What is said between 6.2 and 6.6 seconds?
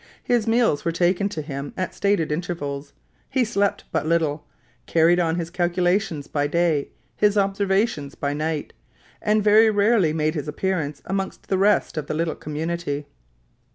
by